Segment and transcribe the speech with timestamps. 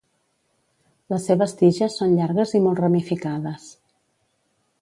[1.13, 3.73] Les seves tiges són llargues i molt ramificades.